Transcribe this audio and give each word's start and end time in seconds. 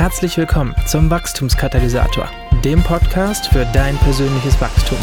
Herzlich 0.00 0.38
willkommen 0.38 0.74
zum 0.86 1.10
Wachstumskatalysator, 1.10 2.26
dem 2.64 2.82
Podcast 2.82 3.48
für 3.48 3.66
dein 3.66 3.98
persönliches 3.98 4.58
Wachstum. 4.58 4.96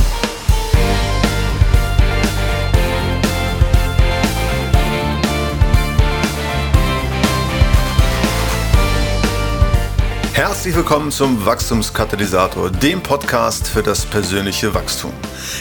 Herzlich 10.34 10.76
willkommen 10.76 11.12
zum 11.12 11.46
Wachstumskatalysator, 11.46 12.72
dem 12.72 13.04
Podcast 13.04 13.68
für 13.68 13.84
das 13.84 14.04
persönliche 14.04 14.74
Wachstum. 14.74 15.14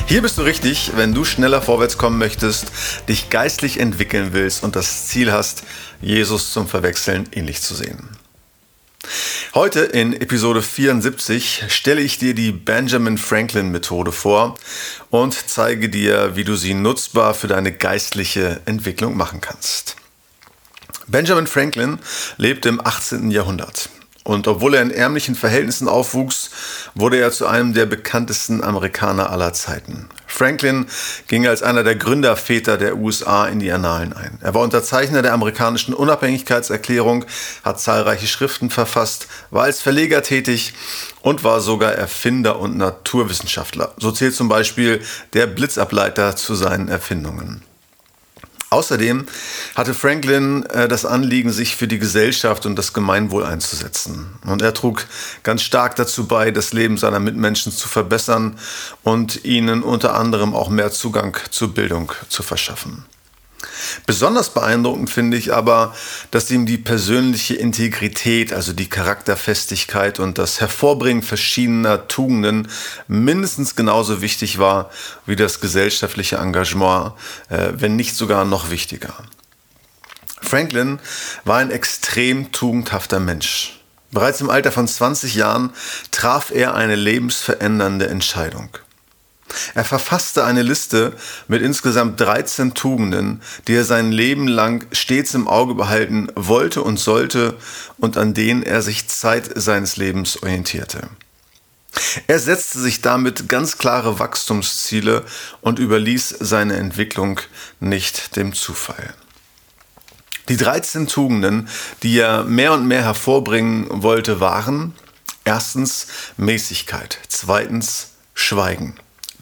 Hier 0.06 0.22
bist 0.22 0.38
du 0.38 0.42
richtig, 0.44 0.92
wenn 0.96 1.12
du 1.12 1.26
schneller 1.26 1.60
vorwärts 1.60 1.98
kommen 1.98 2.16
möchtest, 2.16 2.72
dich 3.10 3.28
geistlich 3.28 3.80
entwickeln 3.80 4.30
willst 4.32 4.64
und 4.64 4.76
das 4.76 5.08
Ziel 5.08 5.30
hast, 5.30 5.64
Jesus 6.00 6.54
zum 6.54 6.66
Verwechseln 6.66 7.28
ähnlich 7.32 7.60
zu 7.60 7.74
sehen. 7.74 8.16
Heute 9.54 9.80
in 9.80 10.12
Episode 10.12 10.62
74 10.62 11.64
stelle 11.68 12.00
ich 12.00 12.18
dir 12.18 12.34
die 12.34 12.52
Benjamin 12.52 13.18
Franklin 13.18 13.70
Methode 13.70 14.12
vor 14.12 14.56
und 15.10 15.34
zeige 15.48 15.88
dir, 15.88 16.36
wie 16.36 16.44
du 16.44 16.56
sie 16.56 16.74
nutzbar 16.74 17.34
für 17.34 17.48
deine 17.48 17.72
geistliche 17.72 18.60
Entwicklung 18.66 19.16
machen 19.16 19.40
kannst. 19.40 19.96
Benjamin 21.06 21.46
Franklin 21.46 21.98
lebte 22.36 22.68
im 22.68 22.84
18. 22.84 23.30
Jahrhundert. 23.30 23.88
Und 24.26 24.48
obwohl 24.48 24.74
er 24.74 24.82
in 24.82 24.90
ärmlichen 24.90 25.36
Verhältnissen 25.36 25.86
aufwuchs, 25.86 26.50
wurde 26.96 27.16
er 27.16 27.30
zu 27.30 27.46
einem 27.46 27.74
der 27.74 27.86
bekanntesten 27.86 28.60
Amerikaner 28.60 29.30
aller 29.30 29.52
Zeiten. 29.52 30.08
Franklin 30.26 30.86
ging 31.28 31.46
als 31.46 31.62
einer 31.62 31.84
der 31.84 31.94
Gründerväter 31.94 32.76
der 32.76 32.96
USA 32.96 33.46
in 33.46 33.60
die 33.60 33.70
Annalen 33.70 34.12
ein. 34.12 34.40
Er 34.42 34.52
war 34.52 34.62
Unterzeichner 34.62 35.22
der 35.22 35.32
amerikanischen 35.32 35.94
Unabhängigkeitserklärung, 35.94 37.24
hat 37.62 37.78
zahlreiche 37.78 38.26
Schriften 38.26 38.68
verfasst, 38.68 39.28
war 39.52 39.62
als 39.62 39.80
Verleger 39.80 40.24
tätig 40.24 40.74
und 41.22 41.44
war 41.44 41.60
sogar 41.60 41.92
Erfinder 41.92 42.58
und 42.58 42.76
Naturwissenschaftler. 42.76 43.94
So 43.96 44.10
zählt 44.10 44.34
zum 44.34 44.48
Beispiel 44.48 45.02
der 45.34 45.46
Blitzableiter 45.46 46.34
zu 46.34 46.56
seinen 46.56 46.88
Erfindungen. 46.88 47.62
Außerdem 48.70 49.26
hatte 49.76 49.94
Franklin 49.94 50.64
äh, 50.66 50.88
das 50.88 51.04
Anliegen, 51.04 51.52
sich 51.52 51.76
für 51.76 51.86
die 51.86 51.98
Gesellschaft 51.98 52.66
und 52.66 52.76
das 52.76 52.92
Gemeinwohl 52.92 53.44
einzusetzen. 53.44 54.26
Und 54.44 54.60
er 54.60 54.74
trug 54.74 55.06
ganz 55.44 55.62
stark 55.62 55.94
dazu 55.96 56.26
bei, 56.26 56.50
das 56.50 56.72
Leben 56.72 56.98
seiner 56.98 57.20
Mitmenschen 57.20 57.70
zu 57.70 57.88
verbessern 57.88 58.58
und 59.04 59.44
ihnen 59.44 59.82
unter 59.82 60.14
anderem 60.14 60.54
auch 60.54 60.68
mehr 60.68 60.90
Zugang 60.90 61.36
zur 61.50 61.74
Bildung 61.74 62.12
zu 62.28 62.42
verschaffen. 62.42 63.04
Besonders 64.06 64.50
beeindruckend 64.50 65.10
finde 65.10 65.36
ich 65.36 65.52
aber, 65.52 65.94
dass 66.30 66.50
ihm 66.50 66.66
die 66.66 66.78
persönliche 66.78 67.54
Integrität, 67.54 68.52
also 68.52 68.72
die 68.72 68.88
Charakterfestigkeit 68.88 70.20
und 70.20 70.38
das 70.38 70.60
Hervorbringen 70.60 71.22
verschiedener 71.22 72.06
Tugenden 72.06 72.68
mindestens 73.08 73.74
genauso 73.74 74.20
wichtig 74.20 74.58
war 74.58 74.90
wie 75.24 75.36
das 75.36 75.60
gesellschaftliche 75.60 76.36
Engagement, 76.36 77.12
äh, 77.48 77.72
wenn 77.74 77.96
nicht 77.96 78.14
sogar 78.14 78.44
noch 78.44 78.70
wichtiger. 78.70 79.14
Franklin 80.40 81.00
war 81.44 81.58
ein 81.58 81.70
extrem 81.70 82.52
tugendhafter 82.52 83.18
Mensch. 83.18 83.80
Bereits 84.12 84.40
im 84.40 84.50
Alter 84.50 84.70
von 84.70 84.86
20 84.86 85.34
Jahren 85.34 85.72
traf 86.12 86.50
er 86.50 86.74
eine 86.74 86.94
lebensverändernde 86.94 88.06
Entscheidung. 88.06 88.70
Er 89.74 89.84
verfasste 89.84 90.44
eine 90.44 90.62
Liste 90.62 91.12
mit 91.48 91.62
insgesamt 91.62 92.20
13 92.20 92.74
Tugenden, 92.74 93.42
die 93.68 93.74
er 93.74 93.84
sein 93.84 94.12
Leben 94.12 94.48
lang 94.48 94.86
stets 94.92 95.34
im 95.34 95.48
Auge 95.48 95.74
behalten 95.74 96.28
wollte 96.34 96.82
und 96.82 96.98
sollte 96.98 97.56
und 97.98 98.16
an 98.16 98.34
denen 98.34 98.62
er 98.62 98.82
sich 98.82 99.08
Zeit 99.08 99.50
seines 99.54 99.96
Lebens 99.96 100.42
orientierte. 100.42 101.08
Er 102.26 102.38
setzte 102.38 102.78
sich 102.78 103.00
damit 103.00 103.48
ganz 103.48 103.78
klare 103.78 104.18
Wachstumsziele 104.18 105.24
und 105.60 105.78
überließ 105.78 106.36
seine 106.40 106.76
Entwicklung 106.76 107.40
nicht 107.80 108.36
dem 108.36 108.52
Zufall. 108.52 109.14
Die 110.48 110.56
13 110.56 111.08
Tugenden, 111.08 111.68
die 112.02 112.18
er 112.18 112.44
mehr 112.44 112.72
und 112.72 112.86
mehr 112.86 113.02
hervorbringen 113.02 113.86
wollte, 113.90 114.40
waren 114.40 114.94
erstens 115.44 116.06
Mäßigkeit, 116.36 117.18
zweitens 117.28 118.10
Schweigen, 118.34 118.94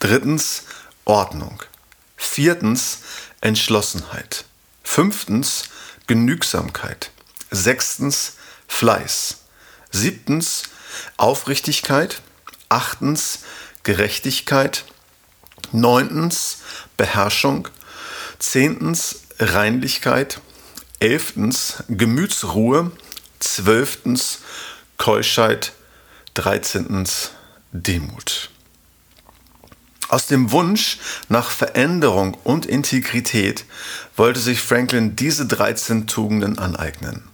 Drittens 0.04 0.65
Ordnung. 1.06 1.62
Viertens 2.15 2.98
Entschlossenheit. 3.41 4.44
Fünftens 4.82 5.70
Genügsamkeit. 6.06 7.10
Sechstens 7.50 8.34
Fleiß. 8.69 9.38
Siebtens 9.91 10.64
Aufrichtigkeit. 11.16 12.20
Achtens 12.69 13.44
Gerechtigkeit. 13.82 14.84
Neuntens 15.72 16.59
Beherrschung. 16.98 17.69
Zehntens 18.38 19.20
Reinlichkeit. 19.38 20.43
Elftens 21.00 21.82
Gemütsruhe. 21.88 22.93
Zwölftens 23.41 24.41
Keuschheit. 24.98 25.72
Dreizehntens 26.34 27.31
Demut. 27.72 28.50
Aus 30.09 30.26
dem 30.26 30.50
Wunsch 30.50 30.98
nach 31.28 31.50
Veränderung 31.50 32.37
und 32.44 32.66
Integrität 32.66 33.65
wollte 34.16 34.41
sich 34.41 34.60
Franklin 34.60 35.16
diese 35.16 35.47
13 35.47 36.06
Tugenden 36.06 36.59
aneignen. 36.59 37.25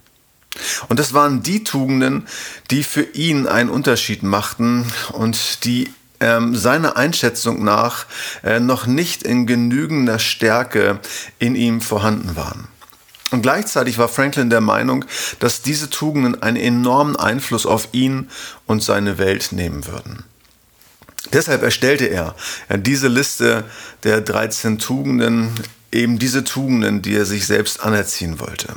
Und 0.89 0.99
das 0.99 1.13
waren 1.13 1.43
die 1.43 1.63
Tugenden, 1.63 2.27
die 2.69 2.83
für 2.83 3.03
ihn 3.03 3.47
einen 3.47 3.69
Unterschied 3.69 4.23
machten 4.23 4.85
und 5.13 5.63
die 5.63 5.89
ähm, 6.19 6.55
seiner 6.55 6.97
Einschätzung 6.97 7.63
nach 7.63 8.05
äh, 8.43 8.59
noch 8.59 8.85
nicht 8.85 9.23
in 9.23 9.47
genügender 9.47 10.19
Stärke 10.19 10.99
in 11.39 11.55
ihm 11.55 11.81
vorhanden 11.81 12.35
waren. 12.35 12.67
Und 13.31 13.41
gleichzeitig 13.41 13.97
war 13.97 14.09
Franklin 14.09 14.49
der 14.49 14.61
Meinung, 14.61 15.05
dass 15.39 15.61
diese 15.61 15.89
Tugenden 15.89 16.41
einen 16.41 16.57
enormen 16.57 17.15
Einfluss 17.15 17.65
auf 17.65 17.87
ihn 17.93 18.29
und 18.65 18.83
seine 18.83 19.17
Welt 19.17 19.53
nehmen 19.53 19.87
würden. 19.87 20.25
Deshalb 21.33 21.61
erstellte 21.61 22.07
er 22.07 22.35
diese 22.77 23.07
Liste 23.07 23.63
der 24.03 24.21
13 24.21 24.79
Tugenden, 24.79 25.51
eben 25.91 26.19
diese 26.19 26.43
Tugenden, 26.43 27.01
die 27.01 27.15
er 27.15 27.25
sich 27.25 27.45
selbst 27.45 27.81
anerziehen 27.81 28.39
wollte. 28.39 28.75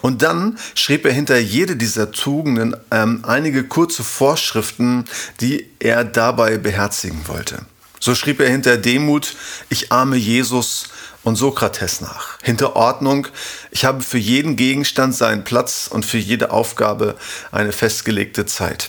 Und 0.00 0.22
dann 0.22 0.58
schrieb 0.74 1.04
er 1.04 1.12
hinter 1.12 1.38
jede 1.38 1.76
dieser 1.76 2.10
Tugenden 2.10 2.76
ähm, 2.90 3.24
einige 3.26 3.64
kurze 3.64 4.04
Vorschriften, 4.04 5.04
die 5.40 5.68
er 5.80 6.04
dabei 6.04 6.58
beherzigen 6.58 7.26
wollte. 7.26 7.64
So 8.00 8.14
schrieb 8.14 8.40
er 8.40 8.48
hinter 8.48 8.76
Demut, 8.76 9.36
ich 9.68 9.92
ahme 9.92 10.16
Jesus 10.16 10.88
und 11.22 11.36
Sokrates 11.36 12.00
nach. 12.00 12.38
Hinter 12.42 12.74
Ordnung, 12.74 13.28
ich 13.70 13.84
habe 13.84 14.02
für 14.02 14.18
jeden 14.18 14.56
Gegenstand 14.56 15.14
seinen 15.14 15.44
Platz 15.44 15.88
und 15.90 16.04
für 16.04 16.18
jede 16.18 16.50
Aufgabe 16.50 17.16
eine 17.52 17.72
festgelegte 17.72 18.44
Zeit 18.44 18.88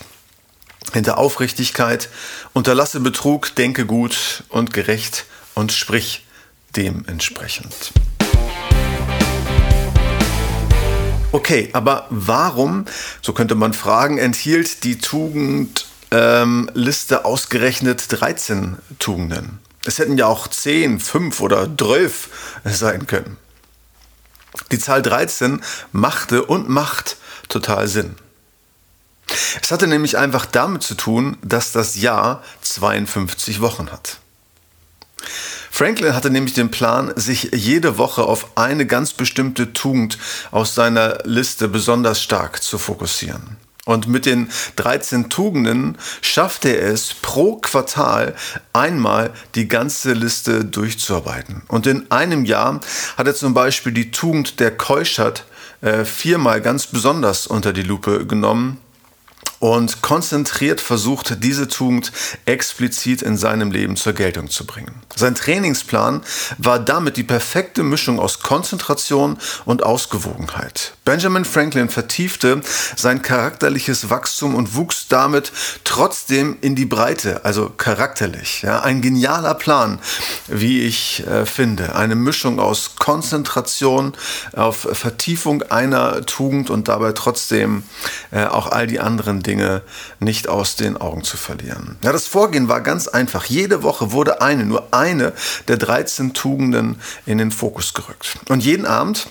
hinter 0.94 1.18
Aufrichtigkeit, 1.18 2.08
unterlasse 2.54 3.00
Betrug, 3.00 3.54
denke 3.54 3.84
gut 3.84 4.44
und 4.48 4.72
gerecht 4.72 5.26
und 5.54 5.72
sprich 5.72 6.24
dementsprechend. 6.74 7.92
Okay, 11.32 11.68
aber 11.72 12.06
warum, 12.10 12.84
so 13.20 13.32
könnte 13.32 13.56
man 13.56 13.72
fragen, 13.72 14.18
enthielt 14.18 14.84
die 14.84 14.98
Tugendliste 14.98 15.84
ähm, 16.12 17.24
ausgerechnet 17.24 18.04
13 18.08 18.78
Tugenden? 19.00 19.58
Es 19.84 19.98
hätten 19.98 20.16
ja 20.16 20.26
auch 20.26 20.46
10, 20.46 21.00
5 21.00 21.40
oder 21.40 21.68
12 21.76 22.60
sein 22.64 23.08
können. 23.08 23.36
Die 24.70 24.78
Zahl 24.78 25.02
13 25.02 25.60
machte 25.90 26.44
und 26.44 26.68
macht 26.68 27.16
total 27.48 27.88
Sinn. 27.88 28.14
Es 29.62 29.70
hatte 29.70 29.86
nämlich 29.86 30.18
einfach 30.18 30.46
damit 30.46 30.82
zu 30.82 30.94
tun, 30.94 31.36
dass 31.42 31.72
das 31.72 31.96
Jahr 31.96 32.42
52 32.62 33.60
Wochen 33.60 33.90
hat. 33.90 34.18
Franklin 35.70 36.14
hatte 36.14 36.30
nämlich 36.30 36.54
den 36.54 36.70
Plan, 36.70 37.12
sich 37.16 37.50
jede 37.52 37.98
Woche 37.98 38.22
auf 38.22 38.56
eine 38.56 38.86
ganz 38.86 39.12
bestimmte 39.12 39.72
Tugend 39.72 40.18
aus 40.52 40.74
seiner 40.74 41.18
Liste 41.24 41.66
besonders 41.66 42.22
stark 42.22 42.62
zu 42.62 42.78
fokussieren. 42.78 43.56
Und 43.84 44.06
mit 44.06 44.24
den 44.24 44.50
13 44.76 45.28
Tugenden 45.28 45.98
schaffte 46.22 46.70
er 46.70 46.92
es 46.92 47.12
pro 47.12 47.56
Quartal 47.56 48.34
einmal 48.72 49.30
die 49.56 49.68
ganze 49.68 50.12
Liste 50.12 50.64
durchzuarbeiten. 50.64 51.62
Und 51.68 51.86
in 51.86 52.10
einem 52.10 52.44
Jahr 52.44 52.80
hat 53.16 53.26
er 53.26 53.34
zum 53.34 53.52
Beispiel 53.52 53.92
die 53.92 54.10
Tugend 54.10 54.60
der 54.60 54.70
Keuschert 54.74 55.44
äh, 55.82 56.04
viermal 56.04 56.62
ganz 56.62 56.86
besonders 56.86 57.46
unter 57.46 57.72
die 57.72 57.82
Lupe 57.82 58.26
genommen 58.26 58.80
und 59.64 60.02
konzentriert 60.02 60.78
versucht, 60.78 61.42
diese 61.42 61.68
Tugend 61.68 62.12
explizit 62.44 63.22
in 63.22 63.38
seinem 63.38 63.70
Leben 63.70 63.96
zur 63.96 64.12
Geltung 64.12 64.50
zu 64.50 64.66
bringen. 64.66 64.92
Sein 65.16 65.34
Trainingsplan 65.34 66.20
war 66.58 66.78
damit 66.78 67.16
die 67.16 67.22
perfekte 67.22 67.82
Mischung 67.82 68.20
aus 68.20 68.40
Konzentration 68.40 69.38
und 69.64 69.82
Ausgewogenheit. 69.82 70.92
Benjamin 71.06 71.46
Franklin 71.46 71.88
vertiefte 71.88 72.60
sein 72.94 73.22
charakterliches 73.22 74.10
Wachstum 74.10 74.54
und 74.54 74.74
wuchs 74.74 75.08
damit 75.08 75.50
trotzdem 75.84 76.58
in 76.60 76.74
die 76.74 76.84
Breite, 76.84 77.46
also 77.46 77.70
charakterlich. 77.70 78.60
Ja, 78.60 78.82
ein 78.82 79.00
genialer 79.00 79.54
Plan, 79.54 79.98
wie 80.46 80.82
ich 80.82 81.26
äh, 81.26 81.46
finde. 81.46 81.96
Eine 81.96 82.16
Mischung 82.16 82.60
aus 82.60 82.96
Konzentration 82.96 84.12
auf 84.52 84.86
Vertiefung 84.92 85.62
einer 85.62 86.26
Tugend 86.26 86.68
und 86.68 86.88
dabei 86.88 87.12
trotzdem 87.12 87.82
äh, 88.30 88.44
auch 88.44 88.66
all 88.66 88.86
die 88.86 89.00
anderen 89.00 89.42
Dinge 89.42 89.53
nicht 90.20 90.48
aus 90.48 90.76
den 90.76 90.96
Augen 90.96 91.24
zu 91.24 91.36
verlieren. 91.36 91.96
Ja, 92.02 92.12
das 92.12 92.26
Vorgehen 92.26 92.68
war 92.68 92.80
ganz 92.80 93.08
einfach. 93.08 93.44
Jede 93.44 93.82
Woche 93.82 94.12
wurde 94.12 94.40
eine, 94.40 94.64
nur 94.64 94.88
eine 94.92 95.32
der 95.68 95.76
13 95.76 96.34
Tugenden 96.34 97.00
in 97.26 97.38
den 97.38 97.50
Fokus 97.50 97.94
gerückt. 97.94 98.38
Und 98.48 98.64
jeden 98.64 98.86
Abend 98.86 99.28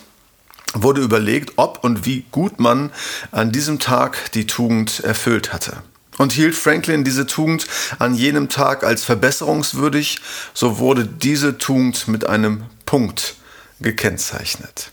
wurde 0.74 1.02
überlegt, 1.02 1.54
ob 1.58 1.84
und 1.84 2.06
wie 2.06 2.26
gut 2.32 2.60
man 2.60 2.92
an 3.32 3.52
diesem 3.52 3.80
Tag 3.80 4.32
die 4.34 4.48
Tugend 4.48 5.02
erfüllt 5.02 5.54
hatte. 5.54 5.78
Und 6.18 6.32
hielt 6.32 6.56
Franklin 6.56 7.04
diese 7.04 7.26
Tugend 7.26 7.66
an 7.98 8.14
jenem 8.14 8.50
Tag 8.50 8.84
als 8.84 9.04
verbesserungswürdig, 9.04 10.22
so 10.54 10.78
wurde 10.78 11.06
diese 11.06 11.58
Tugend 11.58 12.08
mit 12.08 12.28
einem 12.28 12.66
Punkt 12.86 13.36
gekennzeichnet. 13.80 14.92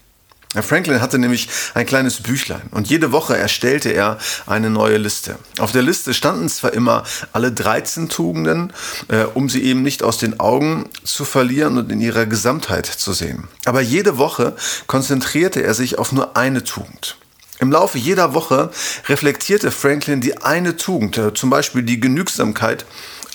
Franklin 0.54 1.00
hatte 1.00 1.18
nämlich 1.20 1.48
ein 1.74 1.86
kleines 1.86 2.22
Büchlein 2.22 2.62
und 2.72 2.88
jede 2.90 3.12
Woche 3.12 3.38
erstellte 3.38 3.90
er 3.90 4.18
eine 4.46 4.68
neue 4.68 4.96
Liste. 4.96 5.36
Auf 5.60 5.70
der 5.70 5.82
Liste 5.82 6.12
standen 6.12 6.48
zwar 6.48 6.72
immer 6.72 7.04
alle 7.32 7.52
13 7.52 8.08
Tugenden, 8.08 8.72
äh, 9.06 9.24
um 9.34 9.48
sie 9.48 9.62
eben 9.62 9.82
nicht 9.82 10.02
aus 10.02 10.18
den 10.18 10.40
Augen 10.40 10.88
zu 11.04 11.24
verlieren 11.24 11.78
und 11.78 11.92
in 11.92 12.00
ihrer 12.00 12.26
Gesamtheit 12.26 12.86
zu 12.86 13.12
sehen. 13.12 13.46
Aber 13.64 13.80
jede 13.80 14.18
Woche 14.18 14.56
konzentrierte 14.88 15.62
er 15.62 15.74
sich 15.74 15.98
auf 15.98 16.10
nur 16.10 16.36
eine 16.36 16.64
Tugend. 16.64 17.16
Im 17.60 17.70
Laufe 17.70 17.98
jeder 17.98 18.34
Woche 18.34 18.70
reflektierte 19.08 19.70
Franklin 19.70 20.20
die 20.20 20.38
eine 20.38 20.76
Tugend, 20.76 21.16
äh, 21.16 21.32
zum 21.32 21.50
Beispiel 21.50 21.84
die 21.84 22.00
Genügsamkeit, 22.00 22.86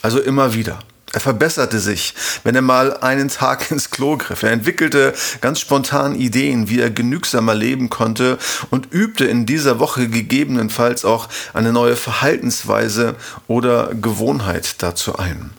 also 0.02 0.20
immer 0.20 0.54
wieder. 0.54 0.80
Er 1.14 1.20
verbesserte 1.22 1.80
sich, 1.80 2.14
wenn 2.44 2.56
er 2.56 2.62
mal 2.62 2.98
einen 2.98 3.30
Tag 3.30 3.72
ins 3.72 3.90
Klo 3.90 4.18
griff. 4.18 4.44
Er 4.44 4.52
entwickelte 4.52 5.14
ganz 5.42 5.60
spontan 5.60 6.16
Ideen, 6.16 6.70
wie 6.70 6.80
er 6.80 6.90
genügsamer 6.90 7.56
leben 7.56 7.90
konnte 7.90 8.38
und 8.70 8.92
übte 8.92 9.26
in 9.26 9.46
dieser 9.46 9.80
Woche 9.80 10.10
gegebenenfalls 10.10 11.06
auch 11.06 11.30
eine 11.54 11.72
neue 11.72 11.96
Verhaltensweise 11.96 13.16
oder 13.48 13.94
Gewohnheit 13.94 14.82
dazu 14.84 15.18
ein. 15.18 15.52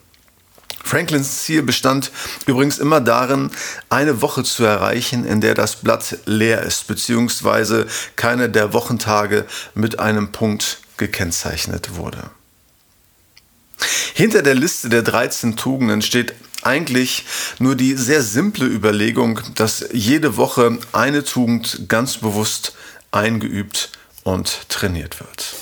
Franklins 0.87 1.43
Ziel 1.43 1.63
bestand 1.63 2.13
übrigens 2.47 2.79
immer 2.79 3.01
darin, 3.01 3.51
eine 3.89 4.23
Woche 4.23 4.45
zu 4.45 4.63
erreichen, 4.63 5.25
in 5.25 5.41
der 5.41 5.55
das 5.55 5.77
Blatt 5.77 6.19
leer 6.27 6.63
ist, 6.63 6.87
beziehungsweise 6.87 7.87
keine 8.15 8.49
der 8.49 8.73
Wochentage 8.73 9.47
mit 9.75 9.99
einem 9.99 10.31
Punkt 10.31 10.79
gekennzeichnet 10.97 11.97
wurde. 11.97 12.31
Hinter 14.15 14.43
der 14.43 14.55
Liste 14.55 14.89
der 14.89 15.03
13 15.03 15.57
Tugenden 15.57 16.03
steht 16.03 16.35
eigentlich 16.63 17.25
nur 17.59 17.77
die 17.77 17.95
sehr 17.95 18.23
simple 18.23 18.67
Überlegung, 18.67 19.41
dass 19.55 19.87
jede 19.93 20.37
Woche 20.37 20.79
eine 20.93 21.23
Tugend 21.23 21.89
ganz 21.89 22.19
bewusst 22.19 22.75
eingeübt 23.13 23.91
und 24.25 24.69
trainiert 24.69 25.21
wird. 25.21 25.55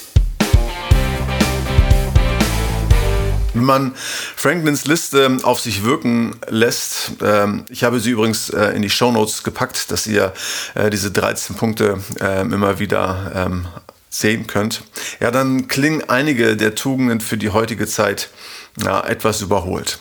Wenn 3.54 3.64
man 3.64 3.94
Franklins 3.94 4.84
Liste 4.84 5.38
auf 5.44 5.60
sich 5.60 5.84
wirken 5.84 6.34
lässt, 6.48 7.12
ähm, 7.22 7.64
ich 7.68 7.84
habe 7.84 8.00
sie 8.00 8.10
übrigens 8.10 8.50
äh, 8.50 8.70
in 8.70 8.82
die 8.82 8.90
Show 8.90 9.12
Notes 9.12 9.44
gepackt, 9.44 9.92
dass 9.92 10.08
ihr 10.08 10.32
äh, 10.74 10.90
diese 10.90 11.12
13 11.12 11.54
Punkte 11.54 12.00
ähm, 12.20 12.52
immer 12.52 12.80
wieder 12.80 13.30
ähm, 13.34 13.68
sehen 14.14 14.46
könnt, 14.46 14.82
ja, 15.18 15.30
dann 15.30 15.66
klingen 15.66 16.08
einige 16.08 16.56
der 16.56 16.76
Tugenden 16.76 17.20
für 17.20 17.36
die 17.36 17.50
heutige 17.50 17.86
Zeit 17.86 18.30
ja, 18.82 19.04
etwas 19.04 19.40
überholt. 19.40 19.98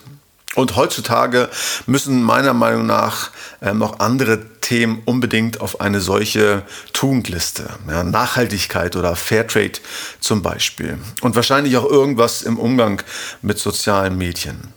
Und 0.56 0.76
heutzutage 0.76 1.50
müssen 1.88 2.22
meiner 2.22 2.54
Meinung 2.54 2.86
nach 2.86 3.32
äh, 3.60 3.74
noch 3.74 4.00
andere 4.00 4.46
Themen 4.62 5.02
unbedingt 5.06 5.62
auf 5.62 5.82
eine 5.82 6.00
solche 6.00 6.62
Tugendliste. 6.94 7.68
Ja, 7.90 8.04
Nachhaltigkeit 8.04 8.96
oder 8.96 9.16
Fairtrade 9.16 9.80
zum 10.20 10.44
Beispiel. 10.44 11.00
Und 11.22 11.36
wahrscheinlich 11.36 11.76
auch 11.78 11.90
irgendwas 11.90 12.44
im 12.44 12.60
Umgang 12.60 13.02
mit 13.42 13.58
sozialen 13.58 14.16
Medien. 14.16 14.74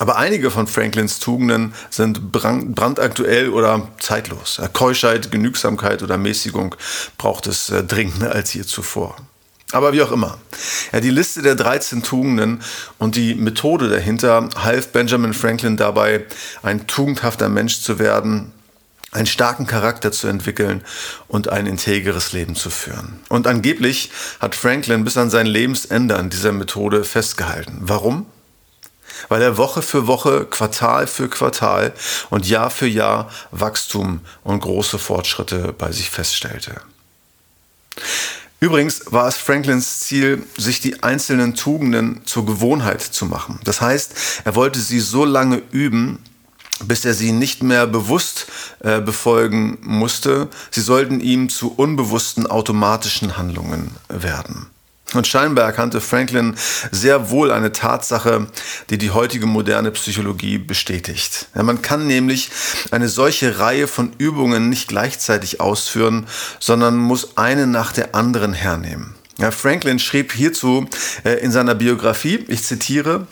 Aber 0.00 0.16
einige 0.16 0.50
von 0.50 0.66
Franklins 0.66 1.18
Tugenden 1.18 1.74
sind 1.90 2.32
brandaktuell 2.32 3.50
oder 3.50 3.86
zeitlos. 3.98 4.58
Keuschheit, 4.72 5.30
Genügsamkeit 5.30 6.02
oder 6.02 6.16
Mäßigung 6.16 6.74
braucht 7.18 7.46
es 7.46 7.68
äh, 7.68 7.84
dringender 7.84 8.32
als 8.32 8.54
je 8.54 8.62
zuvor. 8.62 9.14
Aber 9.72 9.92
wie 9.92 10.00
auch 10.00 10.10
immer. 10.10 10.38
Ja, 10.92 11.00
die 11.00 11.10
Liste 11.10 11.42
der 11.42 11.54
13 11.54 12.02
Tugenden 12.02 12.62
und 12.96 13.14
die 13.14 13.34
Methode 13.34 13.90
dahinter 13.90 14.48
half 14.56 14.88
Benjamin 14.88 15.34
Franklin 15.34 15.76
dabei, 15.76 16.24
ein 16.62 16.86
tugendhafter 16.86 17.50
Mensch 17.50 17.82
zu 17.82 17.98
werden, 17.98 18.52
einen 19.12 19.26
starken 19.26 19.66
Charakter 19.66 20.12
zu 20.12 20.28
entwickeln 20.28 20.82
und 21.28 21.50
ein 21.50 21.66
integeres 21.66 22.32
Leben 22.32 22.56
zu 22.56 22.70
führen. 22.70 23.20
Und 23.28 23.46
angeblich 23.46 24.10
hat 24.40 24.54
Franklin 24.54 25.04
bis 25.04 25.18
an 25.18 25.28
sein 25.28 25.46
Lebensende 25.46 26.16
an 26.16 26.30
dieser 26.30 26.52
Methode 26.52 27.04
festgehalten. 27.04 27.80
Warum? 27.82 28.24
Weil 29.28 29.42
er 29.42 29.56
Woche 29.56 29.82
für 29.82 30.06
Woche, 30.06 30.46
Quartal 30.46 31.06
für 31.06 31.28
Quartal 31.28 31.92
und 32.30 32.46
Jahr 32.48 32.70
für 32.70 32.86
Jahr 32.86 33.30
Wachstum 33.50 34.20
und 34.42 34.60
große 34.60 34.98
Fortschritte 34.98 35.74
bei 35.76 35.92
sich 35.92 36.10
feststellte. 36.10 36.80
Übrigens 38.60 39.04
war 39.06 39.26
es 39.26 39.36
Franklins 39.36 40.00
Ziel, 40.00 40.44
sich 40.56 40.80
die 40.80 41.02
einzelnen 41.02 41.54
Tugenden 41.54 42.20
zur 42.26 42.44
Gewohnheit 42.44 43.00
zu 43.00 43.24
machen. 43.24 43.58
Das 43.64 43.80
heißt, 43.80 44.42
er 44.44 44.54
wollte 44.54 44.78
sie 44.78 45.00
so 45.00 45.24
lange 45.24 45.62
üben, 45.72 46.18
bis 46.84 47.06
er 47.06 47.14
sie 47.14 47.32
nicht 47.32 47.62
mehr 47.62 47.86
bewusst 47.86 48.46
äh, 48.80 49.00
befolgen 49.00 49.78
musste. 49.80 50.48
Sie 50.70 50.82
sollten 50.82 51.20
ihm 51.20 51.48
zu 51.48 51.72
unbewussten 51.74 52.46
automatischen 52.46 53.38
Handlungen 53.38 53.92
werden. 54.08 54.66
Und 55.14 55.26
scheinbar 55.26 55.64
erkannte 55.64 56.00
Franklin 56.00 56.54
sehr 56.92 57.30
wohl 57.30 57.50
eine 57.50 57.72
Tatsache, 57.72 58.46
die 58.90 58.98
die 58.98 59.10
heutige 59.10 59.46
moderne 59.46 59.90
Psychologie 59.90 60.58
bestätigt. 60.58 61.46
Ja, 61.54 61.62
man 61.62 61.82
kann 61.82 62.06
nämlich 62.06 62.50
eine 62.90 63.08
solche 63.08 63.58
Reihe 63.58 63.88
von 63.88 64.12
Übungen 64.18 64.68
nicht 64.68 64.88
gleichzeitig 64.88 65.60
ausführen, 65.60 66.26
sondern 66.60 66.96
muss 66.96 67.36
eine 67.36 67.66
nach 67.66 67.92
der 67.92 68.14
anderen 68.14 68.52
hernehmen. 68.52 69.14
Ja, 69.38 69.50
Franklin 69.50 69.98
schrieb 69.98 70.32
hierzu 70.32 70.86
äh, 71.24 71.40
in 71.40 71.50
seiner 71.50 71.74
Biografie, 71.74 72.44
ich 72.48 72.62
zitiere, 72.62 73.26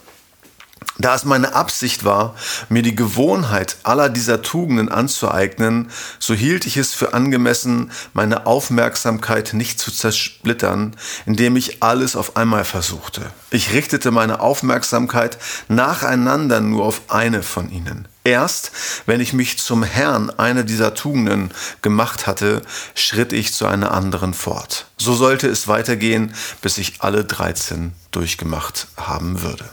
da 0.99 1.14
es 1.14 1.25
meine 1.25 1.55
Absicht 1.55 2.05
war, 2.05 2.35
mir 2.69 2.83
die 2.83 2.95
Gewohnheit 2.95 3.76
aller 3.85 4.09
dieser 4.09 4.43
Tugenden 4.43 4.88
anzueignen, 4.88 5.90
so 6.19 6.35
hielt 6.35 6.67
ich 6.67 6.76
es 6.76 6.93
für 6.93 7.14
angemessen, 7.14 7.93
meine 8.12 8.47
Aufmerksamkeit 8.47 9.55
nicht 9.55 9.78
zu 9.78 9.93
zersplittern, 9.93 10.97
indem 11.25 11.57
ich 11.57 11.83
alles 11.83 12.17
auf 12.17 12.37
einmal 12.37 12.64
versuchte. 12.64 13.23
Ich 13.50 13.73
richtete 13.73 14.11
meine 14.11 14.40
Aufmerksamkeit 14.40 15.38
nacheinander 15.69 16.61
nur 16.61 16.85
auf 16.85 17.02
eine 17.09 17.43
von 17.43 17.71
ihnen. 17.71 18.09
Erst 18.25 18.73
wenn 19.07 19.21
ich 19.21 19.33
mich 19.33 19.59
zum 19.59 19.83
Herrn 19.83 20.28
einer 20.28 20.62
dieser 20.62 20.95
Tugenden 20.95 21.50
gemacht 21.81 22.26
hatte, 22.26 22.61
schritt 22.95 23.33
ich 23.33 23.55
zu 23.55 23.67
einer 23.67 23.93
anderen 23.93 24.35
fort. 24.35 24.87
So 24.99 25.14
sollte 25.14 25.49
es 25.49 25.67
weitergehen, 25.67 26.35
bis 26.61 26.76
ich 26.76 27.00
alle 27.00 27.25
13 27.25 27.93
durchgemacht 28.11 28.88
haben 28.99 29.40
würde. 29.40 29.64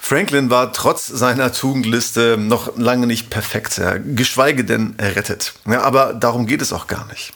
Franklin 0.00 0.48
war 0.48 0.72
trotz 0.72 1.06
seiner 1.06 1.52
Tugendliste 1.52 2.36
noch 2.38 2.78
lange 2.78 3.06
nicht 3.06 3.28
perfekt, 3.28 3.80
geschweige 4.14 4.64
denn 4.64 4.94
errettet. 4.98 5.52
Ja, 5.66 5.82
aber 5.82 6.14
darum 6.14 6.46
geht 6.46 6.62
es 6.62 6.72
auch 6.72 6.86
gar 6.86 7.06
nicht. 7.08 7.32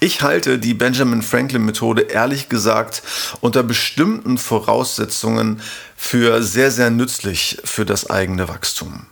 Ich 0.00 0.22
halte 0.22 0.58
die 0.58 0.74
Benjamin 0.74 1.22
Franklin 1.22 1.64
Methode 1.64 2.02
ehrlich 2.02 2.48
gesagt 2.48 3.02
unter 3.40 3.62
bestimmten 3.62 4.36
Voraussetzungen 4.36 5.60
für 5.96 6.42
sehr, 6.42 6.70
sehr 6.70 6.90
nützlich 6.90 7.58
für 7.64 7.84
das 7.84 8.10
eigene 8.10 8.48
Wachstum. 8.48 9.06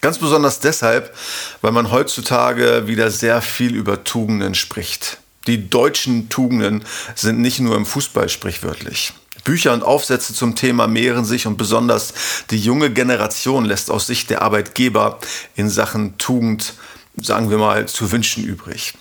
Ganz 0.00 0.18
besonders 0.18 0.60
deshalb, 0.60 1.14
weil 1.60 1.72
man 1.72 1.90
heutzutage 1.90 2.86
wieder 2.86 3.10
sehr 3.10 3.42
viel 3.42 3.74
über 3.74 4.04
Tugenden 4.04 4.54
spricht. 4.54 5.18
Die 5.46 5.68
deutschen 5.68 6.28
Tugenden 6.28 6.84
sind 7.14 7.40
nicht 7.40 7.58
nur 7.58 7.76
im 7.76 7.84
Fußball 7.84 8.28
sprichwörtlich. 8.28 9.12
Bücher 9.48 9.72
und 9.72 9.82
Aufsätze 9.82 10.34
zum 10.34 10.56
Thema 10.56 10.88
mehren 10.88 11.24
sich 11.24 11.46
und 11.46 11.56
besonders 11.56 12.12
die 12.50 12.58
junge 12.58 12.90
Generation 12.90 13.64
lässt 13.64 13.90
aus 13.90 14.06
Sicht 14.06 14.28
der 14.28 14.42
Arbeitgeber 14.42 15.18
in 15.56 15.70
Sachen 15.70 16.18
Tugend, 16.18 16.74
sagen 17.16 17.48
wir 17.48 17.56
mal, 17.56 17.88
zu 17.88 18.12
wünschen 18.12 18.44
übrig. 18.44 18.92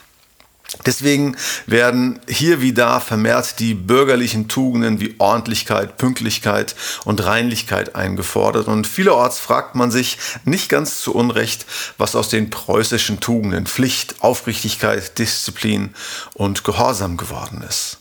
Deswegen 0.86 1.36
werden 1.66 2.22
hier 2.30 2.62
wie 2.62 2.72
da 2.72 3.01
vermehrt 3.01 3.60
die 3.60 3.74
bürgerlichen 3.74 4.48
Tugenden 4.48 5.01
wie 5.01 5.16
Ordentlichkeit, 5.18 5.98
Pünktlichkeit 5.98 6.75
und 7.04 7.25
Reinlichkeit 7.25 7.96
eingefordert. 7.96 8.70
Und 8.70 8.88
vielerorts 8.88 9.39
fragt 9.39 9.75
man 9.75 9.92
sich 9.92 10.18
nicht 10.46 10.70
ganz 10.70 11.01
zu 11.01 11.13
Unrecht, 11.13 11.66
was 11.98 12.16
aus 12.16 12.30
den 12.30 12.50
preußischen 12.51 13.20
Tugenden 13.20 13.68
Pflicht, 13.68 14.16
Aufrichtigkeit, 14.22 15.20
Disziplin 15.20 15.94
und 16.36 16.63
Gehorsam 16.63 17.18
geworden 17.18 17.66
ist. 17.68 17.97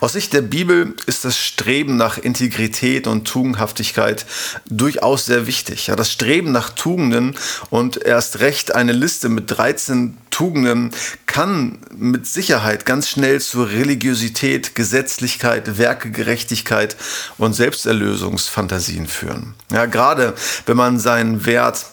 Aus 0.00 0.12
Sicht 0.12 0.32
der 0.32 0.42
Bibel 0.42 0.94
ist 1.06 1.24
das 1.24 1.38
Streben 1.38 1.96
nach 1.96 2.18
Integrität 2.18 3.06
und 3.06 3.26
Tugendhaftigkeit 3.26 4.26
durchaus 4.66 5.26
sehr 5.26 5.46
wichtig. 5.46 5.86
Ja, 5.86 5.96
das 5.96 6.10
Streben 6.10 6.52
nach 6.52 6.70
Tugenden 6.70 7.36
und 7.70 7.96
erst 7.96 8.40
recht 8.40 8.74
eine 8.74 8.92
Liste 8.92 9.28
mit 9.28 9.50
13 9.50 10.16
Tugenden 10.30 10.90
kann 11.26 11.78
mit 11.96 12.26
Sicherheit 12.26 12.86
ganz 12.86 13.08
schnell 13.08 13.40
zu 13.40 13.62
Religiosität, 13.62 14.74
Gesetzlichkeit, 14.74 15.78
Werkegerechtigkeit 15.78 16.96
und 17.38 17.52
Selbsterlösungsfantasien 17.52 19.06
führen. 19.06 19.54
Ja, 19.70 19.86
gerade 19.86 20.34
wenn 20.66 20.76
man 20.76 20.98
seinen 20.98 21.46
Wert 21.46 21.86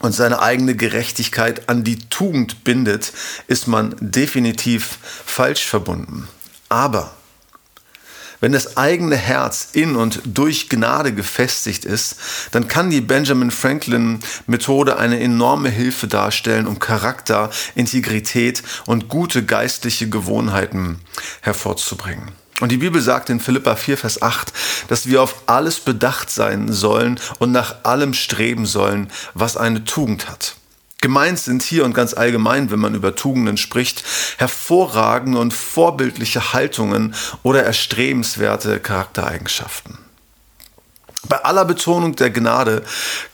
und 0.00 0.12
seine 0.12 0.40
eigene 0.40 0.74
Gerechtigkeit 0.74 1.68
an 1.68 1.84
die 1.84 1.98
Tugend 2.08 2.64
bindet, 2.64 3.12
ist 3.48 3.68
man 3.68 3.94
definitiv 4.00 4.98
falsch 5.24 5.64
verbunden. 5.66 6.28
Aber 6.68 7.12
wenn 8.44 8.52
das 8.52 8.76
eigene 8.76 9.16
Herz 9.16 9.68
in 9.72 9.96
und 9.96 10.20
durch 10.26 10.68
Gnade 10.68 11.14
gefestigt 11.14 11.86
ist, 11.86 12.16
dann 12.50 12.68
kann 12.68 12.90
die 12.90 13.00
Benjamin 13.00 13.50
Franklin 13.50 14.20
Methode 14.46 14.98
eine 14.98 15.18
enorme 15.18 15.70
Hilfe 15.70 16.08
darstellen, 16.08 16.66
um 16.66 16.78
Charakter, 16.78 17.48
Integrität 17.74 18.62
und 18.84 19.08
gute 19.08 19.46
geistliche 19.46 20.10
Gewohnheiten 20.10 21.00
hervorzubringen. 21.40 22.32
Und 22.60 22.70
die 22.70 22.76
Bibel 22.76 23.00
sagt 23.00 23.30
in 23.30 23.40
Philippa 23.40 23.76
4, 23.76 23.96
Vers 23.96 24.20
8, 24.20 24.52
dass 24.88 25.06
wir 25.06 25.22
auf 25.22 25.42
alles 25.46 25.80
bedacht 25.80 26.30
sein 26.30 26.70
sollen 26.70 27.18
und 27.38 27.50
nach 27.50 27.84
allem 27.84 28.12
streben 28.12 28.66
sollen, 28.66 29.10
was 29.32 29.56
eine 29.56 29.84
Tugend 29.84 30.28
hat. 30.28 30.56
Gemeint 31.04 31.38
sind 31.38 31.62
hier 31.62 31.84
und 31.84 31.92
ganz 31.92 32.14
allgemein, 32.14 32.70
wenn 32.70 32.78
man 32.78 32.94
über 32.94 33.14
Tugenden 33.14 33.58
spricht, 33.58 34.02
hervorragende 34.38 35.38
und 35.38 35.52
vorbildliche 35.52 36.54
Haltungen 36.54 37.14
oder 37.42 37.62
erstrebenswerte 37.62 38.80
Charaktereigenschaften. 38.80 39.98
Bei 41.28 41.44
aller 41.44 41.66
Betonung 41.66 42.16
der 42.16 42.30
Gnade 42.30 42.84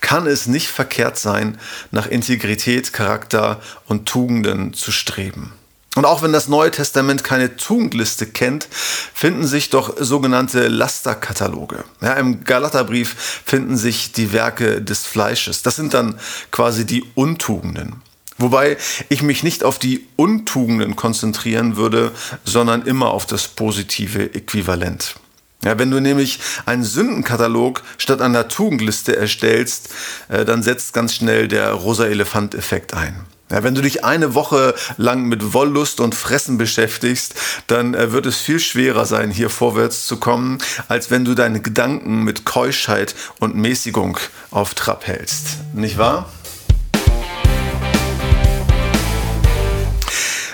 kann 0.01 0.27
es 0.27 0.49
nicht 0.49 0.67
verkehrt 0.67 1.17
sein, 1.17 1.61
nach 1.93 2.09
Integrität, 2.09 2.93
Charakter 2.93 3.61
und 3.87 4.09
Tugenden 4.09 4.75
zu 4.75 4.91
streben. 4.91 5.53
Und 5.97 6.05
auch 6.05 6.23
wenn 6.23 6.33
das 6.33 6.47
Neue 6.47 6.71
Testament 6.71 7.25
keine 7.25 7.57
Tugendliste 7.57 8.27
kennt, 8.27 8.69
finden 8.71 9.45
sich 9.45 9.71
doch 9.71 9.97
sogenannte 9.99 10.69
Lasterkataloge. 10.69 11.85
Ja, 12.01 12.13
Im 12.13 12.45
Galaterbrief 12.45 13.43
finden 13.45 13.77
sich 13.77 14.13
die 14.13 14.33
Werke 14.33 14.83
des 14.83 15.05
Fleisches. 15.05 15.63
Das 15.63 15.75
sind 15.75 15.93
dann 15.93 16.19
quasi 16.53 16.87
die 16.87 17.05
Untugenden. 17.15 18.03
Wobei 18.39 18.79
ich 19.09 19.23
mich 19.23 19.43
nicht 19.43 19.65
auf 19.65 19.79
die 19.79 20.07
Untugenden 20.17 20.97
konzentrieren 20.97 21.77
würde, 21.77 22.13
sondern 22.45 22.83
immer 22.83 23.11
auf 23.11 23.27
das 23.27 23.49
positive 23.49 24.33
Äquivalent. 24.35 25.17
Ja, 25.63 25.79
wenn 25.79 25.91
du 25.91 26.01
nämlich 26.01 26.39
einen 26.65 26.85
Sündenkatalog 26.85 27.83
statt 27.99 28.23
einer 28.23 28.49
Tugendliste 28.49 29.15
erstellst, 29.15 29.91
äh, 30.29 30.47
dann 30.47 30.63
setzt 30.63 30.95
ganz 30.95 31.15
schnell 31.15 31.49
der 31.49 31.73
Rosa-Elefant-Effekt 31.73 32.95
ein. 32.95 33.27
Ja, 33.51 33.65
wenn 33.65 33.75
du 33.75 33.83
dich 33.83 34.05
eine 34.05 34.35
Woche 34.35 34.75
lang 34.97 35.25
mit 35.25 35.53
Wollust 35.53 35.99
und 35.99 36.15
Fressen 36.15 36.57
beschäftigst, 36.57 37.35
dann 37.67 37.95
äh, 37.95 38.13
wird 38.13 38.27
es 38.27 38.39
viel 38.39 38.61
schwerer 38.61 39.07
sein, 39.07 39.33
hier 39.33 39.51
vorwärts 39.51 40.07
zu 40.07 40.19
kommen, 40.19 40.59
als 40.87 41.11
wenn 41.11 41.25
du 41.25 41.35
deine 41.35 41.61
Gedanken 41.61 42.23
mit 42.23 42.45
Keuschheit 42.45 43.17
und 43.41 43.57
Mäßigung 43.57 44.19
auf 44.53 44.75
Trab 44.75 45.05
hältst. 45.09 45.59
Nicht 45.75 45.99
wahr? 45.99 46.31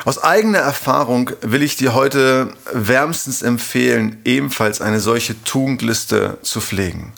Aus 0.07 0.23
eigener 0.23 0.61
Erfahrung 0.61 1.33
will 1.43 1.63
ich 1.63 1.77
dir 1.77 1.93
heute 1.93 2.49
wärmstens 2.73 3.43
empfehlen, 3.43 4.23
ebenfalls 4.25 4.81
eine 4.81 5.01
solche 5.01 5.43
Tugendliste 5.45 6.39
zu 6.43 6.63
pflegen. 6.63 7.13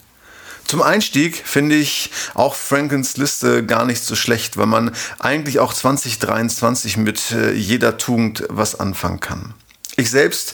Zum 0.68 0.82
Einstieg 0.82 1.42
finde 1.46 1.76
ich 1.76 2.10
auch 2.34 2.54
Frankens 2.54 3.16
Liste 3.16 3.64
gar 3.64 3.86
nicht 3.86 4.04
so 4.04 4.14
schlecht, 4.14 4.58
weil 4.58 4.66
man 4.66 4.94
eigentlich 5.18 5.60
auch 5.60 5.72
2023 5.72 6.98
mit 6.98 7.30
äh, 7.30 7.52
jeder 7.54 7.96
Tugend 7.96 8.44
was 8.50 8.78
anfangen 8.78 9.18
kann. 9.18 9.54
Ich 9.96 10.10
selbst 10.10 10.52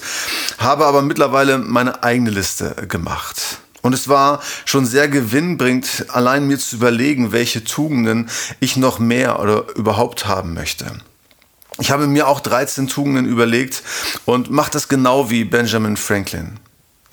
habe 0.59 0.87
aber 0.87 1.02
mittlerweile 1.02 1.59
meine 1.59 2.04
eigene 2.04 2.30
Liste 2.30 2.76
gemacht. 2.88 3.59
Und 3.83 3.92
es 3.92 4.06
war 4.06 4.40
schon 4.64 4.87
sehr 4.87 5.09
gewinnbringend, 5.09 6.06
allein 6.11 6.47
mir 6.47 6.61
zu 6.61 6.76
überlegen, 6.76 7.33
welche 7.33 7.64
Tugenden 7.64 8.30
ich 8.61 8.76
noch 8.76 9.00
mehr 9.00 9.40
oder 9.40 9.66
überhaupt 9.75 10.26
haben 10.26 10.54
möchte. 10.54 10.92
Ich 11.80 11.90
habe 11.90 12.06
mir 12.06 12.28
auch 12.28 12.38
13 12.38 12.87
Tugenden 12.87 13.26
überlegt 13.26 13.83
und 14.26 14.49
mache 14.49 14.71
das 14.71 14.87
genau 14.87 15.28
wie 15.28 15.44
Benjamin 15.44 15.97
Franklin. 15.97 16.61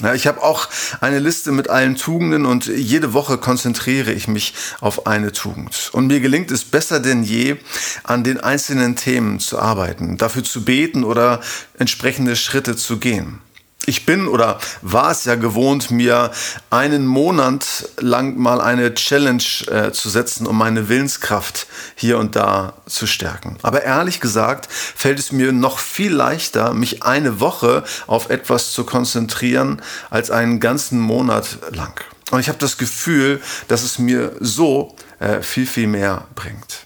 Ja, 0.02 0.16
ich 0.16 0.26
habe 0.26 0.42
auch 0.42 0.68
eine 1.00 1.20
Liste 1.20 1.52
mit 1.52 1.70
allen 1.70 1.96
Tugenden 1.96 2.46
und 2.46 2.66
jede 2.66 3.14
Woche 3.14 3.38
konzentriere 3.38 4.12
ich 4.12 4.28
mich 4.28 4.54
auf 4.80 5.06
eine 5.06 5.32
Tugend. 5.32 5.90
Und 5.94 6.08
mir 6.08 6.20
gelingt 6.20 6.50
es 6.50 6.66
besser 6.66 7.00
denn 7.00 7.24
je, 7.24 7.58
an 8.04 8.24
den 8.24 8.40
einzelnen 8.40 8.96
Themen 8.96 9.40
zu 9.40 9.60
arbeiten, 9.60 10.18
dafür 10.18 10.44
zu 10.44 10.66
beten 10.66 11.04
oder 11.04 11.42
entsprechende 11.78 12.36
Schritte 12.36 12.76
zu 12.76 12.98
gehen. 12.98 13.40
Ich 13.88 14.06
bin 14.06 14.28
oder 14.28 14.60
war 14.84 15.10
es 15.10 15.26
ja 15.26 15.34
gewohnt, 15.34 15.90
mir 15.90 16.30
einen 16.70 17.08
Monat 17.08 17.90
lang 17.98 18.38
mal 18.38 18.62
eine 18.62 18.94
Challenge 18.94 19.44
äh, 19.68 19.92
zu 19.92 20.08
setzen, 20.10 20.46
um 20.46 20.56
meine 20.56 20.88
Willenskraft 20.88 21.66
hier 21.96 22.20
und 22.20 22.36
da 22.36 22.74
zu 22.86 23.08
stärken. 23.08 23.58
Aber 23.64 23.82
ehrlich 23.82 24.20
gesagt 24.20 24.68
fällt 24.72 25.18
es 25.18 25.32
mir 25.32 25.52
noch 25.52 25.80
viel 25.80 26.14
leichter, 26.14 26.76
mich 26.76 27.02
eine 27.02 27.40
Woche 27.40 27.84
auf 28.06 28.30
etwas 28.30 28.72
zu 28.72 28.84
konzentrieren, 28.84 29.82
als 30.12 30.30
einen 30.30 30.60
ganzen 30.60 31.00
Monat 31.00 31.58
lang. 31.72 32.00
Und 32.30 32.40
ich 32.40 32.50
habe 32.50 32.60
das 32.60 32.78
Gefühl, 32.78 33.42
dass 33.68 33.82
es 33.82 33.98
mir 33.98 34.36
so 34.40 34.96
äh, 35.20 35.42
viel, 35.42 35.66
viel 35.66 35.88
mehr 35.88 36.26
bringt. 36.36 36.86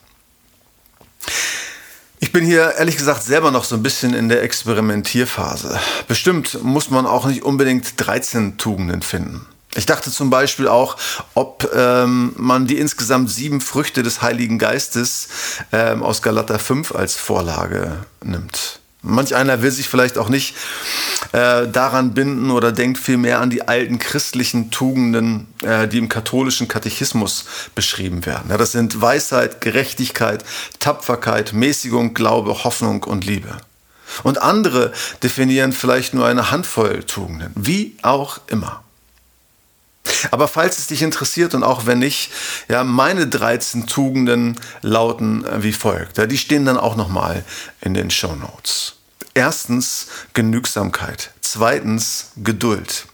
Ich 2.35 2.41
bin 2.41 2.49
hier 2.49 2.73
ehrlich 2.77 2.97
gesagt 2.97 3.23
selber 3.23 3.49
noch 3.49 3.63
so 3.63 3.77
ein 3.77 3.81
bisschen 3.81 4.13
in 4.13 4.27
der 4.27 4.43
Experimentierphase. 4.43 5.79
Bestimmt 6.09 6.61
muss 6.63 6.89
man 6.89 7.05
auch 7.05 7.27
nicht 7.27 7.43
unbedingt 7.43 7.93
13 7.95 8.57
Tugenden 8.57 9.01
finden. 9.03 9.45
Ich 9.73 9.85
dachte 9.85 10.11
zum 10.11 10.29
Beispiel 10.29 10.67
auch, 10.67 10.97
ob 11.33 11.71
ähm, 11.73 12.33
man 12.35 12.67
die 12.67 12.77
insgesamt 12.77 13.31
sieben 13.31 13.61
Früchte 13.61 14.03
des 14.03 14.21
Heiligen 14.21 14.59
Geistes 14.59 15.29
ähm, 15.71 16.03
aus 16.03 16.21
Galater 16.21 16.59
5 16.59 16.93
als 16.93 17.15
Vorlage 17.15 18.03
nimmt. 18.21 18.81
Manch 19.05 19.35
einer 19.35 19.61
will 19.61 19.71
sich 19.71 19.87
vielleicht 19.87 20.17
auch 20.17 20.29
nicht 20.29 20.55
äh, 21.31 21.67
daran 21.67 22.13
binden 22.13 22.51
oder 22.51 22.71
denkt 22.71 22.97
vielmehr 22.97 23.39
an 23.39 23.49
die 23.49 23.67
alten 23.67 23.99
christlichen 23.99 24.71
Tugenden, 24.71 25.47
äh, 25.61 25.87
die 25.87 25.99
im 25.99 26.09
katholischen 26.09 26.67
Katechismus 26.67 27.45
beschrieben 27.75 28.25
werden. 28.25 28.49
Ja, 28.49 28.57
das 28.57 28.71
sind 28.71 28.99
Weisheit, 28.99 29.61
Gerechtigkeit, 29.61 30.43
Tapferkeit, 30.79 31.53
Mäßigung, 31.53 32.13
Glaube, 32.13 32.63
Hoffnung 32.63 33.03
und 33.03 33.25
Liebe. 33.25 33.57
Und 34.23 34.41
andere 34.41 34.91
definieren 35.23 35.73
vielleicht 35.73 36.13
nur 36.13 36.25
eine 36.25 36.51
Handvoll 36.51 37.03
Tugenden, 37.03 37.51
wie 37.55 37.97
auch 38.01 38.39
immer. 38.47 38.83
Aber 40.31 40.47
falls 40.47 40.77
es 40.77 40.87
dich 40.87 41.01
interessiert 41.01 41.55
und 41.55 41.63
auch 41.63 41.85
wenn 41.85 41.99
nicht, 41.99 42.31
ja, 42.69 42.83
meine 42.83 43.27
13 43.27 43.87
Tugenden 43.87 44.59
lauten 44.81 45.45
äh, 45.45 45.63
wie 45.63 45.73
folgt. 45.73 46.17
Ja, 46.17 46.27
die 46.27 46.37
stehen 46.37 46.65
dann 46.65 46.77
auch 46.77 46.95
nochmal 46.95 47.43
in 47.81 47.93
den 47.93 48.11
Show 48.11 48.35
Notes. 48.35 48.94
Erstens 49.37 50.07
Genügsamkeit. 50.33 51.31
Zweitens 51.41 52.31
Geduld. 52.37 53.05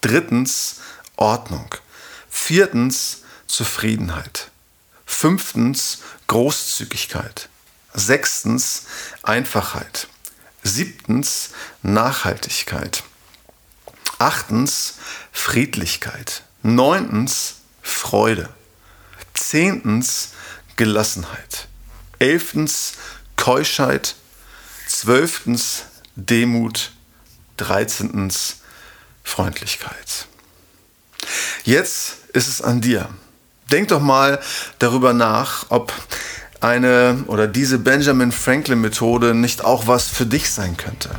Drittens 0.00 0.76
Ordnung. 1.16 1.68
Viertens 2.30 3.18
Zufriedenheit. 3.46 4.50
Fünftens 5.04 5.98
Großzügigkeit. 6.28 7.50
Sechstens 7.92 8.86
Einfachheit. 9.22 10.08
Siebtens 10.62 11.50
Nachhaltigkeit. 11.82 13.04
Achtens 14.18 14.94
Friedlichkeit. 15.30 16.42
Neuntens 16.62 17.56
Freude. 17.82 18.48
Zehntens 19.34 20.30
Gelassenheit. 20.76 21.68
Elftens 22.18 22.94
Keuschheit. 23.36 24.16
Zwölftens 24.98 25.84
Demut. 26.14 26.92
Dreizehntens 27.58 28.60
Freundlichkeit. 29.22 30.26
Jetzt 31.64 32.16
ist 32.32 32.48
es 32.48 32.62
an 32.62 32.80
dir. 32.80 33.10
Denk 33.70 33.88
doch 33.88 34.00
mal 34.00 34.40
darüber 34.78 35.12
nach, 35.12 35.66
ob 35.68 35.92
eine 36.62 37.24
oder 37.26 37.46
diese 37.46 37.78
Benjamin 37.78 38.32
Franklin 38.32 38.80
Methode 38.80 39.34
nicht 39.34 39.62
auch 39.66 39.86
was 39.86 40.08
für 40.08 40.24
dich 40.24 40.50
sein 40.50 40.78
könnte. 40.78 41.10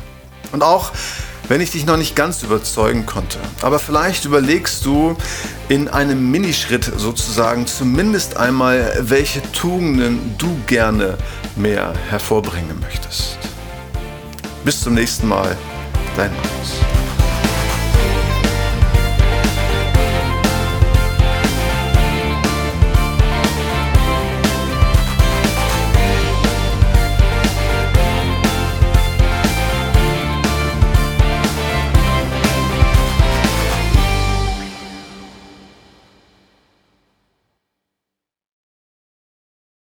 Und 0.50 0.64
auch 0.64 0.90
wenn 1.46 1.60
ich 1.60 1.70
dich 1.70 1.86
noch 1.86 1.98
nicht 1.98 2.16
ganz 2.16 2.42
überzeugen 2.42 3.06
konnte. 3.06 3.38
Aber 3.62 3.78
vielleicht 3.78 4.24
überlegst 4.24 4.84
du 4.86 5.16
in 5.68 5.86
einem 5.86 6.32
Minischritt 6.32 6.90
sozusagen 6.96 7.68
zumindest 7.68 8.38
einmal, 8.38 8.98
welche 9.02 9.40
Tugenden 9.52 10.34
du 10.36 10.58
gerne 10.66 11.16
mehr 11.54 11.94
hervorbringen 12.10 12.80
möchtest. 12.80 13.37
Bis 14.68 14.82
zum 14.82 14.92
nächsten 14.92 15.26
Mal, 15.26 15.56
dein 16.14 16.30
Markus. 16.30 16.87